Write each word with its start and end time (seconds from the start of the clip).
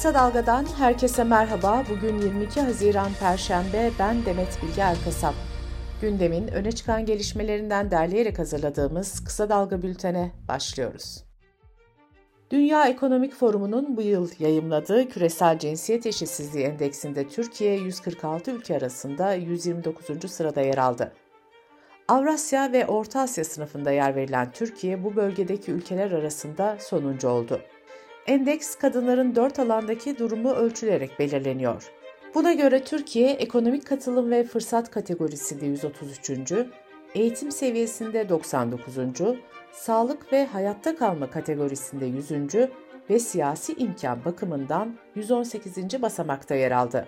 Kısa 0.00 0.14
Dalga'dan 0.14 0.66
herkese 0.78 1.24
merhaba. 1.24 1.84
Bugün 1.90 2.18
22 2.18 2.60
Haziran 2.60 3.10
Perşembe. 3.20 3.90
Ben 3.98 4.24
Demet 4.24 4.62
Bilge 4.62 4.80
Erkasap. 4.80 5.34
Gündemin 6.00 6.48
öne 6.48 6.72
çıkan 6.72 7.06
gelişmelerinden 7.06 7.90
derleyerek 7.90 8.38
hazırladığımız 8.38 9.24
Kısa 9.24 9.48
Dalga 9.48 9.82
bültene 9.82 10.30
başlıyoruz. 10.48 11.24
Dünya 12.50 12.88
Ekonomik 12.88 13.34
Forumu'nun 13.34 13.96
bu 13.96 14.02
yıl 14.02 14.30
yayımladığı 14.38 15.08
Küresel 15.08 15.58
Cinsiyet 15.58 16.06
Eşitsizliği 16.06 16.64
Endeksinde 16.64 17.28
Türkiye 17.28 17.74
146 17.74 18.50
ülke 18.50 18.76
arasında 18.76 19.34
129. 19.34 20.30
sırada 20.30 20.60
yer 20.60 20.78
aldı. 20.78 21.12
Avrasya 22.08 22.72
ve 22.72 22.86
Orta 22.86 23.20
Asya 23.20 23.44
sınıfında 23.44 23.90
yer 23.90 24.16
verilen 24.16 24.50
Türkiye 24.52 25.04
bu 25.04 25.16
bölgedeki 25.16 25.72
ülkeler 25.72 26.10
arasında 26.10 26.76
sonuncu 26.80 27.28
oldu. 27.28 27.60
Endeks 28.26 28.74
kadınların 28.74 29.34
dört 29.34 29.58
alandaki 29.58 30.18
durumu 30.18 30.52
ölçülerek 30.52 31.18
belirleniyor. 31.18 31.90
Buna 32.34 32.52
göre 32.52 32.84
Türkiye 32.84 33.30
ekonomik 33.30 33.86
katılım 33.86 34.30
ve 34.30 34.44
fırsat 34.44 34.90
kategorisinde 34.90 35.66
133. 35.66 36.52
eğitim 37.14 37.52
seviyesinde 37.52 38.28
99. 38.28 38.96
sağlık 39.72 40.32
ve 40.32 40.46
hayatta 40.46 40.96
kalma 40.96 41.30
kategorisinde 41.30 42.06
100. 42.06 42.30
ve 43.10 43.18
siyasi 43.18 43.72
imkan 43.72 44.24
bakımından 44.24 44.94
118. 45.14 46.02
basamakta 46.02 46.54
yer 46.54 46.70
aldı. 46.70 47.06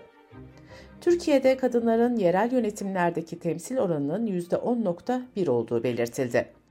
Türkiye'de 1.00 1.56
kadınların 1.56 2.16
yerel 2.16 2.52
yönetimlerdeki 2.52 3.38
temsil 3.38 3.78
oranının 3.78 4.26
%10.1 4.26 5.50
olduğu 5.50 5.82
belirtildi. 5.82 6.61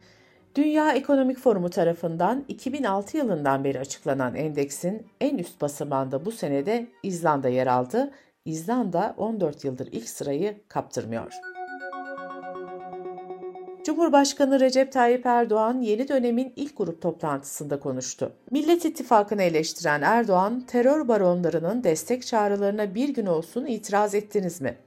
Dünya 0.56 0.92
Ekonomik 0.92 1.38
Forumu 1.40 1.70
tarafından 1.70 2.46
2006 2.48 3.18
yılından 3.18 3.64
beri 3.64 3.80
açıklanan 3.80 4.36
endeksin 4.36 5.08
en 5.22 5.38
üst 5.38 5.62
basamağında 5.62 6.26
bu 6.26 6.32
senede 6.32 6.88
İzlanda 7.04 7.50
yer 7.50 7.68
aldı. 7.68 8.12
İzlanda 8.46 9.16
14 9.18 9.64
yıldır 9.64 9.90
ilk 9.92 10.10
sırayı 10.10 10.58
kaptırmıyor. 10.68 11.34
Cumhurbaşkanı 13.84 14.60
Recep 14.60 14.92
Tayyip 14.92 15.26
Erdoğan 15.26 15.82
yeni 15.82 16.08
dönemin 16.08 16.54
ilk 16.56 16.78
grup 16.78 17.02
toplantısında 17.02 17.80
konuştu. 17.80 18.34
Millet 18.52 18.86
İttifakı'nı 18.86 19.44
eleştiren 19.44 20.02
Erdoğan, 20.02 20.62
terör 20.68 21.08
baronlarının 21.08 21.84
destek 21.84 22.26
çağrılarına 22.26 22.96
bir 22.96 23.10
gün 23.10 23.26
olsun 23.26 23.66
itiraz 23.66 24.16
ettiniz 24.16 24.62
mi? 24.62 24.78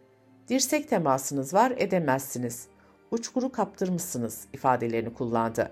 Dirsek 0.48 0.89
temasınız 0.89 1.55
var 1.55 1.73
edemezsiniz. 1.77 2.69
Uçkuru 3.11 3.53
kaptırmışsınız 3.53 4.45
ifadelerini 4.53 5.15
kullandı. 5.15 5.71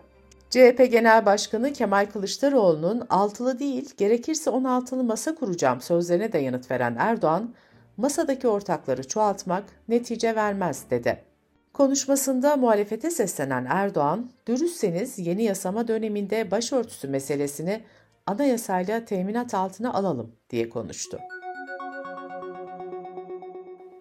CHP 0.51 0.89
Genel 0.91 1.27
Başkanı 1.27 1.73
Kemal 1.73 2.07
Kılıçdaroğlu'nun 2.07 3.07
altılı 3.11 3.59
değil 3.59 3.95
gerekirse 3.97 4.51
16'lı 4.51 5.05
masa 5.05 5.35
kuracağım 5.35 5.81
sözlerine 5.81 6.33
de 6.33 6.39
yanıt 6.39 6.71
veren 6.71 6.97
Erdoğan, 6.99 7.55
masadaki 7.97 8.49
ortakları 8.49 9.09
çoğaltmak 9.09 9.65
netice 9.89 10.37
vermez 10.37 10.85
dedi. 10.91 11.25
Konuşmasında 11.73 12.57
muhalefete 12.57 13.11
seslenen 13.11 13.67
Erdoğan, 13.69 14.31
dürüstseniz 14.47 15.19
yeni 15.19 15.43
yasama 15.43 15.89
döneminde 15.89 16.51
başörtüsü 16.51 17.09
meselesini 17.09 17.81
anayasayla 18.27 19.05
teminat 19.05 19.55
altına 19.55 19.93
alalım 19.95 20.33
diye 20.51 20.69
konuştu. 20.69 21.19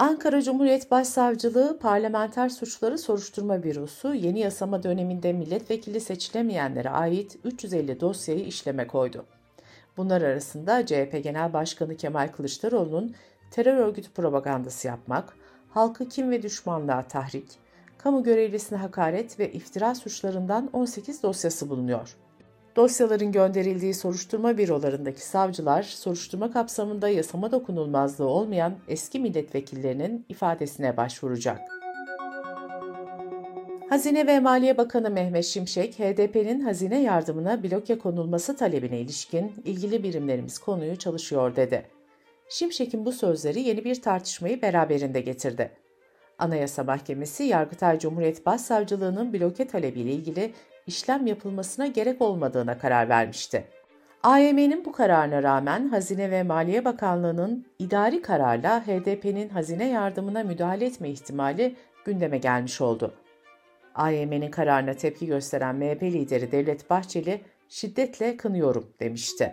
Ankara 0.02 0.42
Cumhuriyet 0.42 0.92
Başsavcılığı 0.92 1.80
Parlamenter 1.80 2.50
Suçları 2.50 2.98
Soruşturma 2.98 3.64
Bürosu 3.64 4.14
yeni 4.14 4.40
yasama 4.40 4.84
döneminde 4.84 5.34
milletvekili 5.34 6.02
seçilemeyenlere 6.02 6.90
ait 6.90 7.38
350 7.44 8.00
dosyayı 8.00 8.46
işleme 8.46 8.88
koydu. 8.88 9.26
Bunlar 9.98 10.22
arasında 10.22 10.86
CHP 10.86 11.20
Genel 11.24 11.54
Başkanı 11.54 11.96
Kemal 11.98 12.28
Kılıçdaroğlu'nun 12.28 13.16
terör 13.52 13.78
örgütü 13.78 14.12
propagandası 14.12 14.88
yapmak, 14.88 15.34
halkı 15.70 16.10
kim 16.10 16.32
ve 16.32 16.44
düşmanlığa 16.44 17.08
tahrik, 17.08 17.48
kamu 17.98 18.24
görevlisine 18.24 18.78
hakaret 18.80 19.40
ve 19.40 19.52
iftira 19.52 19.96
suçlarından 19.96 20.70
18 20.74 21.24
dosyası 21.24 21.70
bulunuyor. 21.70 22.16
Dosyaların 22.76 23.32
gönderildiği 23.32 23.94
soruşturma 23.94 24.58
bürolarındaki 24.58 25.26
savcılar, 25.26 25.84
soruşturma 25.84 26.52
kapsamında 26.52 27.10
yasama 27.10 27.52
dokunulmazlığı 27.52 28.28
olmayan 28.28 28.76
eski 28.88 29.20
milletvekillerinin 29.20 30.26
ifadesine 30.30 30.98
başvuracak. 30.98 31.62
Hazine 33.90 34.28
ve 34.28 34.40
Maliye 34.40 34.78
Bakanı 34.78 35.10
Mehmet 35.10 35.46
Şimşek, 35.46 36.00
HDP'nin 36.00 36.60
hazine 36.60 37.02
yardımına 37.02 37.64
bloke 37.64 37.98
konulması 37.98 38.56
talebine 38.56 39.00
ilişkin 39.00 39.54
ilgili 39.66 40.04
birimlerimiz 40.04 40.60
konuyu 40.60 40.96
çalışıyor 40.96 41.56
dedi. 41.56 41.86
Şimşek'in 42.50 43.06
bu 43.06 43.12
sözleri 43.12 43.62
yeni 43.62 43.84
bir 43.84 44.02
tartışmayı 44.02 44.62
beraberinde 44.62 45.22
getirdi. 45.22 45.72
Anayasa 46.40 46.84
Mahkemesi, 46.84 47.44
Yargıtay 47.44 48.00
Cumhuriyet 48.00 48.46
Başsavcılığı'nın 48.46 49.34
bloke 49.34 49.68
talebiyle 49.68 50.12
ilgili 50.12 50.54
işlem 50.88 51.28
yapılmasına 51.28 51.88
gerek 51.88 52.22
olmadığına 52.22 52.78
karar 52.78 53.10
vermişti. 53.10 53.68
AYM'nin 54.24 54.86
bu 54.86 54.92
kararına 54.92 55.44
rağmen 55.44 55.88
Hazine 55.88 56.32
ve 56.32 56.44
Maliye 56.44 56.86
Bakanlığı'nın 56.86 57.66
idari 57.80 58.22
kararla 58.22 58.88
HDP'nin 58.88 59.50
hazine 59.50 59.90
yardımına 59.90 60.44
müdahale 60.44 60.86
etme 60.86 61.10
ihtimali 61.10 61.76
gündeme 62.06 62.38
gelmiş 62.38 62.82
oldu. 62.82 63.14
AYM'nin 63.96 64.52
kararına 64.52 64.94
tepki 64.94 65.26
gösteren 65.26 65.76
MHP 65.76 66.04
lideri 66.04 66.52
Devlet 66.52 66.90
Bahçeli 66.90 67.42
şiddetle 67.70 68.38
kınıyorum 68.38 68.88
demişti. 69.00 69.52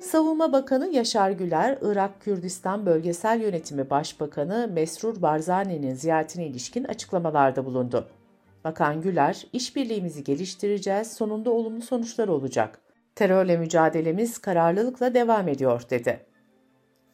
Savunma 0.00 0.52
Bakanı 0.52 0.88
Yaşar 0.88 1.30
Güler, 1.30 1.78
Irak 1.82 2.20
Kürdistan 2.20 2.86
Bölgesel 2.86 3.40
Yönetimi 3.40 3.90
Başbakanı 3.90 4.70
Mesrur 4.72 5.22
Barzani'nin 5.22 5.94
ziyaretine 5.94 6.46
ilişkin 6.46 6.84
açıklamalarda 6.84 7.64
bulundu. 7.64 8.08
Bakan 8.64 9.02
Güler, 9.02 9.46
işbirliğimizi 9.52 10.24
geliştireceğiz, 10.24 11.12
sonunda 11.12 11.50
olumlu 11.50 11.82
sonuçlar 11.82 12.28
olacak. 12.28 12.78
Terörle 13.14 13.56
mücadelemiz 13.56 14.38
kararlılıkla 14.38 15.14
devam 15.14 15.48
ediyor, 15.48 15.82
dedi. 15.90 16.26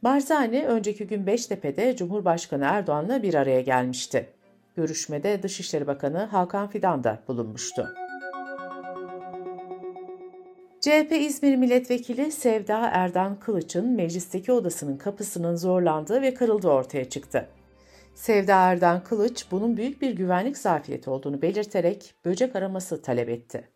Barzani, 0.02 0.66
önceki 0.66 1.06
gün 1.06 1.26
Beştepe'de 1.26 1.96
Cumhurbaşkanı 1.96 2.64
Erdoğan'la 2.64 3.22
bir 3.22 3.34
araya 3.34 3.60
gelmişti. 3.60 4.28
Görüşmede 4.76 5.42
Dışişleri 5.42 5.86
Bakanı 5.86 6.18
Hakan 6.18 6.68
Fidan 6.68 7.04
da 7.04 7.22
bulunmuştu. 7.28 7.88
CHP 10.80 11.12
İzmir 11.12 11.56
Milletvekili 11.56 12.32
Sevda 12.32 12.90
Erdan 12.92 13.40
Kılıç'ın 13.40 13.88
meclisteki 13.88 14.52
odasının 14.52 14.96
kapısının 14.96 15.56
zorlandığı 15.56 16.22
ve 16.22 16.34
kırıldığı 16.34 16.68
ortaya 16.68 17.08
çıktı. 17.08 17.48
Sevda 18.18 18.54
Erdan 18.54 19.04
Kılıç 19.04 19.46
bunun 19.50 19.76
büyük 19.76 20.02
bir 20.02 20.10
güvenlik 20.10 20.58
zafiyeti 20.58 21.10
olduğunu 21.10 21.42
belirterek 21.42 22.14
böcek 22.24 22.56
araması 22.56 23.02
talep 23.02 23.28
etti. 23.28 23.68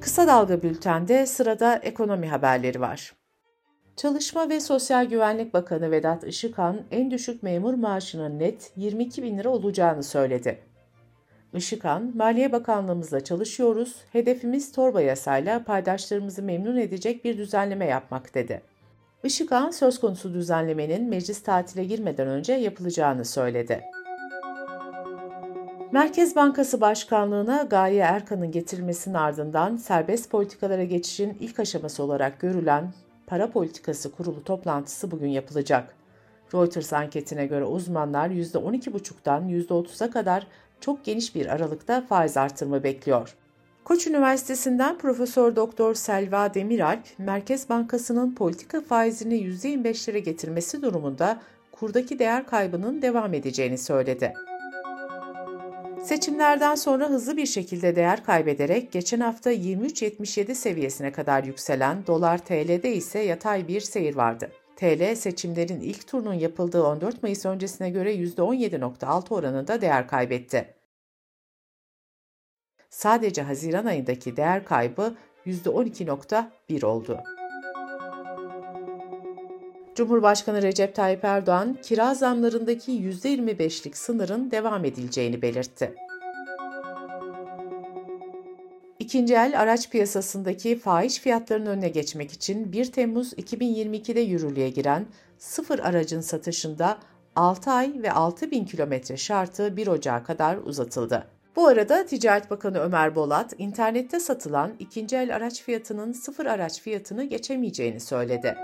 Kısa 0.00 0.26
Dalga 0.26 0.62
Bülten'de 0.62 1.26
sırada 1.26 1.76
ekonomi 1.76 2.28
haberleri 2.28 2.80
var. 2.80 3.14
Çalışma 3.96 4.48
ve 4.48 4.60
Sosyal 4.60 5.04
Güvenlik 5.04 5.54
Bakanı 5.54 5.90
Vedat 5.90 6.24
Işıkhan 6.24 6.80
en 6.90 7.10
düşük 7.10 7.42
memur 7.42 7.74
maaşının 7.74 8.38
net 8.38 8.72
22 8.76 9.22
bin 9.22 9.38
lira 9.38 9.48
olacağını 9.48 10.02
söyledi. 10.02 10.58
Işıkhan, 11.54 12.12
Maliye 12.16 12.52
Bakanlığımızla 12.52 13.24
çalışıyoruz, 13.24 13.96
hedefimiz 14.12 14.72
torba 14.72 15.00
yasayla 15.00 15.64
paydaşlarımızı 15.64 16.42
memnun 16.42 16.76
edecek 16.76 17.24
bir 17.24 17.38
düzenleme 17.38 17.86
yapmak 17.86 18.34
dedi. 18.34 18.62
Işıkhan 19.24 19.70
söz 19.70 20.00
konusu 20.00 20.34
düzenlemenin 20.34 21.08
meclis 21.08 21.42
tatile 21.42 21.84
girmeden 21.84 22.28
önce 22.28 22.52
yapılacağını 22.52 23.24
söyledi. 23.24 23.84
Merkez 25.92 26.36
Bankası 26.36 26.80
Başkanlığı'na 26.80 27.62
Gaye 27.62 28.00
Erkan'ın 28.00 28.50
getirilmesinin 28.50 29.14
ardından 29.14 29.76
serbest 29.76 30.30
politikalara 30.30 30.84
geçişin 30.84 31.36
ilk 31.40 31.60
aşaması 31.60 32.02
olarak 32.02 32.40
görülen 32.40 32.92
Para 33.26 33.50
Politikası 33.50 34.12
Kurulu 34.12 34.44
toplantısı 34.44 35.10
bugün 35.10 35.28
yapılacak. 35.28 35.94
Reuters 36.54 36.92
anketine 36.92 37.46
göre 37.46 37.64
uzmanlar 37.64 38.30
%12,5'dan 38.30 39.48
%30'a 39.48 40.10
kadar 40.10 40.46
çok 40.80 41.04
geniş 41.04 41.34
bir 41.34 41.46
aralıkta 41.46 42.00
faiz 42.00 42.36
artırımı 42.36 42.82
bekliyor. 42.82 43.36
Koç 43.86 44.06
Üniversitesi'nden 44.06 44.98
Profesör 44.98 45.56
Doktor 45.56 45.94
Selva 45.94 46.54
Demiralp, 46.54 47.00
Merkez 47.18 47.68
Bankası'nın 47.68 48.34
politika 48.34 48.80
faizini 48.80 49.34
%25'lere 49.34 50.18
getirmesi 50.18 50.82
durumunda 50.82 51.40
kurdaki 51.72 52.18
değer 52.18 52.46
kaybının 52.46 53.02
devam 53.02 53.34
edeceğini 53.34 53.78
söyledi. 53.78 54.32
Seçimlerden 56.04 56.74
sonra 56.74 57.08
hızlı 57.08 57.36
bir 57.36 57.46
şekilde 57.46 57.96
değer 57.96 58.24
kaybederek 58.24 58.92
geçen 58.92 59.20
hafta 59.20 59.52
23.77 59.52 60.54
seviyesine 60.54 61.12
kadar 61.12 61.44
yükselen 61.44 62.06
dolar 62.06 62.38
TL'de 62.38 62.94
ise 62.94 63.18
yatay 63.18 63.68
bir 63.68 63.80
seyir 63.80 64.16
vardı. 64.16 64.50
TL 64.76 65.14
seçimlerin 65.14 65.80
ilk 65.80 66.06
turunun 66.06 66.34
yapıldığı 66.34 66.84
14 66.84 67.22
Mayıs 67.22 67.46
öncesine 67.46 67.90
göre 67.90 68.14
%17.6 68.14 69.34
oranında 69.34 69.80
değer 69.80 70.08
kaybetti. 70.08 70.75
Sadece 72.96 73.42
Haziran 73.42 73.86
ayındaki 73.86 74.36
değer 74.36 74.64
kaybı 74.64 75.14
%12.1 75.46 76.86
oldu. 76.86 77.20
Cumhurbaşkanı 79.94 80.62
Recep 80.62 80.94
Tayyip 80.94 81.24
Erdoğan, 81.24 81.76
kira 81.82 82.14
zamlarındaki 82.14 82.92
%25'lik 82.92 83.96
sınırın 83.96 84.50
devam 84.50 84.84
edileceğini 84.84 85.42
belirtti. 85.42 85.94
İkinci 88.98 89.34
el 89.34 89.60
araç 89.60 89.90
piyasasındaki 89.90 90.78
fahiş 90.78 91.18
fiyatlarının 91.18 91.70
önüne 91.70 91.88
geçmek 91.88 92.32
için 92.32 92.72
1 92.72 92.92
Temmuz 92.92 93.32
2022'de 93.32 94.20
yürürlüğe 94.20 94.70
giren 94.70 95.06
sıfır 95.38 95.78
aracın 95.78 96.20
satışında 96.20 96.98
6 97.36 97.70
ay 97.70 97.92
ve 98.02 98.12
6 98.12 98.50
bin 98.50 98.64
kilometre 98.64 99.16
şartı 99.16 99.76
1 99.76 99.86
Ocağı 99.86 100.24
kadar 100.24 100.56
uzatıldı. 100.56 101.35
Bu 101.56 101.66
arada 101.66 102.06
Ticaret 102.06 102.50
Bakanı 102.50 102.78
Ömer 102.78 103.14
Bolat, 103.14 103.54
internette 103.58 104.20
satılan 104.20 104.72
ikinci 104.78 105.16
el 105.16 105.36
araç 105.36 105.62
fiyatının 105.62 106.12
sıfır 106.12 106.46
araç 106.46 106.80
fiyatını 106.80 107.24
geçemeyeceğini 107.24 108.00
söyledi. 108.00 108.56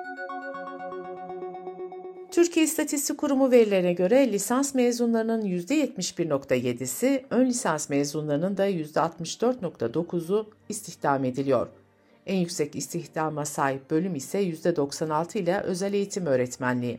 Türkiye 2.31 2.65
İstatistik 2.65 3.19
Kurumu 3.19 3.50
verilerine 3.50 3.93
göre 3.93 4.33
lisans 4.33 4.75
mezunlarının 4.75 5.43
%71.7'si, 5.43 7.25
ön 7.31 7.47
lisans 7.47 7.89
mezunlarının 7.89 8.56
da 8.56 8.71
%64.9'u 8.71 10.50
istihdam 10.69 11.25
ediliyor. 11.25 11.69
En 12.27 12.37
yüksek 12.37 12.77
istihdama 12.77 13.45
sahip 13.45 13.91
bölüm 13.91 14.15
ise 14.15 14.43
%96 14.43 15.38
ile 15.38 15.61
özel 15.61 15.93
eğitim 15.95 16.27
öğretmenliği. 16.27 16.99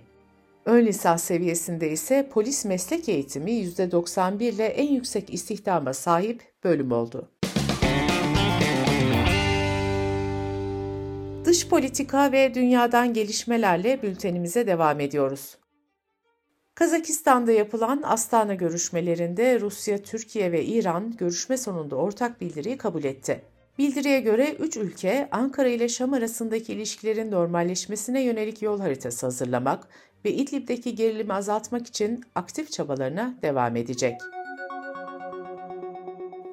Ön 0.66 0.86
lisans 0.86 1.24
seviyesinde 1.24 1.92
ise 1.92 2.30
polis 2.32 2.66
meslek 2.66 3.10
eğitimi 3.10 3.52
%91 3.52 4.44
ile 4.44 4.66
en 4.66 4.88
yüksek 4.88 5.34
istihdama 5.34 5.94
sahip 5.94 6.44
bölüm 6.64 6.92
oldu. 6.92 7.30
Dış 11.46 11.68
politika 11.68 12.32
ve 12.32 12.54
dünyadan 12.54 13.14
gelişmelerle 13.14 14.02
bültenimize 14.02 14.68
devam 14.68 15.00
ediyoruz. 15.00 15.58
Kazakistan'da 16.76 17.52
yapılan 17.52 18.02
Astana 18.06 18.54
görüşmelerinde 18.54 19.60
Rusya, 19.60 19.98
Türkiye 19.98 20.52
ve 20.52 20.66
İran 20.66 21.18
görüşme 21.18 21.58
sonunda 21.58 21.96
ortak 21.96 22.42
bildiriyi 22.42 22.78
kabul 22.78 23.04
etti. 23.04 23.53
Bildiriye 23.78 24.20
göre 24.20 24.54
üç 24.60 24.78
ülke 24.78 25.28
Ankara 25.32 25.68
ile 25.68 25.90
Şam 25.90 26.14
arasındaki 26.14 26.74
ilişkilerin 26.74 27.32
normalleşmesine 27.32 28.22
yönelik 28.22 28.62
yol 28.62 28.80
haritası 28.80 29.26
hazırlamak 29.26 29.88
ve 30.26 30.32
İdlib'deki 30.32 30.96
gerilimi 30.96 31.34
azaltmak 31.34 31.88
için 31.88 32.24
aktif 32.36 32.72
çabalarına 32.72 33.34
devam 33.42 33.76
edecek. 33.76 34.14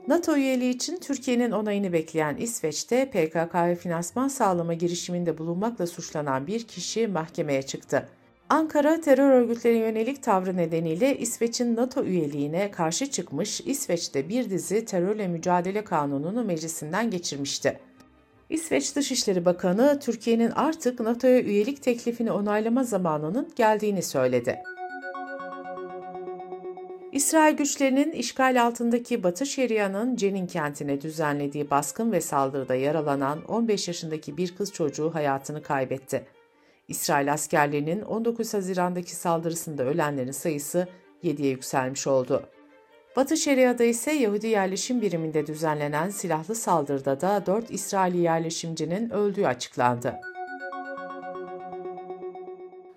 NATO 0.08 0.36
üyeliği 0.36 0.74
için 0.74 0.96
Türkiye'nin 0.96 1.50
onayını 1.50 1.92
bekleyen 1.92 2.36
İsveç'te 2.36 3.10
PKK'ya 3.10 3.74
finansman 3.74 4.28
sağlama 4.28 4.74
girişiminde 4.74 5.38
bulunmakla 5.38 5.86
suçlanan 5.86 6.46
bir 6.46 6.66
kişi 6.66 7.08
mahkemeye 7.08 7.62
çıktı. 7.62 8.08
Ankara 8.50 9.00
terör 9.00 9.30
örgütlerine 9.30 9.78
yönelik 9.78 10.22
tavrı 10.22 10.56
nedeniyle 10.56 11.18
İsveç'in 11.18 11.76
NATO 11.76 12.04
üyeliğine 12.04 12.70
karşı 12.70 13.10
çıkmış, 13.10 13.60
İsveç'te 13.60 14.28
bir 14.28 14.50
dizi 14.50 14.84
terörle 14.84 15.28
mücadele 15.28 15.84
kanununu 15.84 16.44
meclisinden 16.44 17.10
geçirmişti. 17.10 17.80
İsveç 18.48 18.96
Dışişleri 18.96 19.44
Bakanı 19.44 20.00
Türkiye'nin 20.00 20.50
artık 20.50 21.00
NATO'ya 21.00 21.40
üyelik 21.40 21.82
teklifini 21.82 22.32
onaylama 22.32 22.84
zamanının 22.84 23.52
geldiğini 23.56 24.02
söyledi. 24.02 24.58
İsrail 27.12 27.56
güçlerinin 27.56 28.12
işgal 28.12 28.62
altındaki 28.62 29.22
Batı 29.22 29.46
Şeria'nın 29.46 30.16
Cenin 30.16 30.46
kentine 30.46 31.00
düzenlediği 31.00 31.70
baskın 31.70 32.12
ve 32.12 32.20
saldırıda 32.20 32.74
yaralanan 32.74 33.44
15 33.44 33.88
yaşındaki 33.88 34.36
bir 34.36 34.56
kız 34.56 34.72
çocuğu 34.72 35.14
hayatını 35.14 35.62
kaybetti. 35.62 36.39
İsrail 36.90 37.32
askerlerinin 37.32 38.02
19 38.02 38.54
Haziran'daki 38.54 39.16
saldırısında 39.16 39.82
ölenlerin 39.82 40.30
sayısı 40.30 40.88
7'ye 41.24 41.50
yükselmiş 41.50 42.06
oldu. 42.06 42.42
Batı 43.16 43.36
Şeria'da 43.36 43.84
ise 43.84 44.12
Yahudi 44.12 44.46
yerleşim 44.46 45.00
biriminde 45.00 45.46
düzenlenen 45.46 46.08
silahlı 46.08 46.54
saldırıda 46.54 47.20
da 47.20 47.46
4 47.46 47.70
İsraili 47.70 48.18
yerleşimcinin 48.18 49.10
öldüğü 49.10 49.46
açıklandı. 49.46 50.20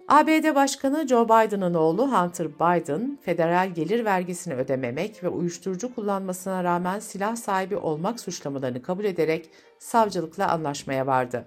ABD 0.07 0.55
Başkanı 0.55 1.07
Joe 1.07 1.25
Biden'ın 1.25 1.73
oğlu 1.73 2.11
Hunter 2.11 2.47
Biden, 2.55 3.17
federal 3.21 3.69
gelir 3.69 4.05
vergisini 4.05 4.53
ödememek 4.53 5.23
ve 5.23 5.27
uyuşturucu 5.29 5.95
kullanmasına 5.95 6.63
rağmen 6.63 6.99
silah 6.99 7.35
sahibi 7.35 7.77
olmak 7.77 8.19
suçlamalarını 8.19 8.81
kabul 8.81 9.05
ederek 9.05 9.49
savcılıkla 9.79 10.51
anlaşmaya 10.51 11.07
vardı. 11.07 11.45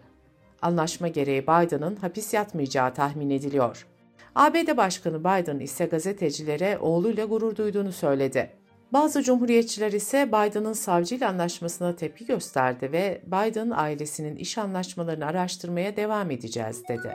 Anlaşma 0.63 1.09
gereği 1.09 1.43
Biden'ın 1.43 1.97
hapis 1.97 2.35
yatmayacağı 2.35 2.95
tahmin 2.95 3.31
ediliyor. 3.31 3.87
ABD 4.35 4.77
Başkanı 4.77 5.21
Biden 5.21 5.59
ise 5.59 5.87
gazetecilere 5.87 6.79
oğluyla 6.79 7.25
gurur 7.25 7.57
duyduğunu 7.57 7.93
söyledi. 7.93 8.51
Bazı 8.93 9.23
cumhuriyetçiler 9.23 9.93
ise 9.93 10.29
Biden'ın 10.29 10.73
savcıyla 10.73 11.29
anlaşmasına 11.29 11.97
tepki 11.97 12.27
gösterdi 12.27 12.93
ve 12.93 13.23
Biden 13.27 13.71
ailesinin 13.71 14.37
iş 14.37 14.59
anlaşmalarını 14.59 15.27
araştırmaya 15.27 15.97
devam 15.97 16.31
edeceğiz 16.31 16.83
dedi. 16.89 17.13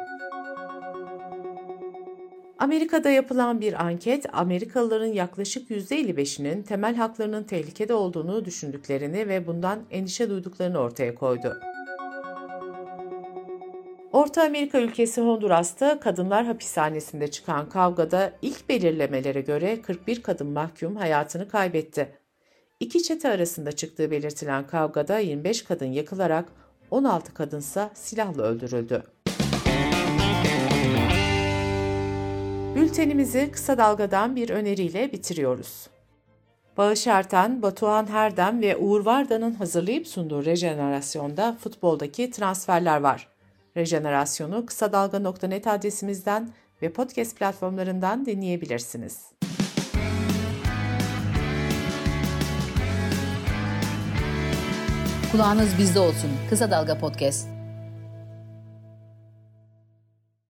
Amerika'da 2.59 3.09
yapılan 3.09 3.61
bir 3.61 3.85
anket, 3.85 4.25
Amerikalıların 4.33 5.13
yaklaşık 5.13 5.69
%55'inin 5.69 6.63
temel 6.63 6.95
haklarının 6.95 7.43
tehlikede 7.43 7.93
olduğunu 7.93 8.45
düşündüklerini 8.45 9.27
ve 9.27 9.47
bundan 9.47 9.79
endişe 9.91 10.29
duyduklarını 10.29 10.77
ortaya 10.77 11.15
koydu. 11.15 11.59
Orta 14.11 14.43
Amerika 14.43 14.79
ülkesi 14.79 15.21
Honduras'ta 15.21 15.99
kadınlar 15.99 16.45
hapishanesinde 16.45 17.31
çıkan 17.31 17.69
kavgada 17.69 18.33
ilk 18.41 18.69
belirlemelere 18.69 19.41
göre 19.41 19.81
41 19.81 20.23
kadın 20.23 20.47
mahkum 20.47 20.95
hayatını 20.95 21.47
kaybetti. 21.47 22.17
İki 22.79 23.03
çete 23.03 23.29
arasında 23.29 23.71
çıktığı 23.71 24.11
belirtilen 24.11 24.67
kavgada 24.67 25.19
25 25.19 25.63
kadın 25.63 25.85
yakılarak 25.85 26.45
16 26.91 27.33
kadınsa 27.33 27.91
silahla 27.93 28.43
öldürüldü. 28.43 29.03
Bültenimizi 32.75 33.51
kısa 33.51 33.77
dalgadan 33.77 34.35
bir 34.35 34.49
öneriyle 34.49 35.11
bitiriyoruz. 35.11 35.87
Bağış 36.77 37.07
Erten, 37.07 37.61
Batuhan 37.61 38.07
Herdem 38.07 38.61
ve 38.61 38.77
Uğur 38.77 39.05
Varda'nın 39.05 39.53
hazırlayıp 39.53 40.07
sunduğu 40.07 40.45
rejenerasyonda 40.45 41.57
futboldaki 41.63 42.31
transferler 42.31 43.01
var. 43.01 43.31
Rejenerasyonu 43.77 44.65
kısa 44.65 44.93
dalga.net 44.93 45.67
adresimizden 45.67 46.49
ve 46.81 46.93
podcast 46.93 47.37
platformlarından 47.37 48.25
dinleyebilirsiniz. 48.25 49.31
Kulağınız 55.31 55.77
bizde 55.77 55.99
olsun. 55.99 56.29
Kısa 56.49 56.71
Dalga 56.71 56.97
Podcast. 56.97 57.60